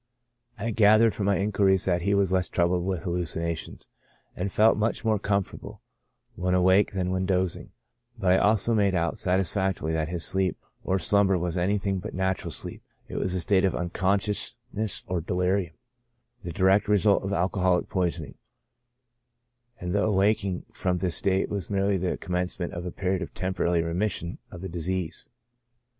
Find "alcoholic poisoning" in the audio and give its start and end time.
17.31-18.39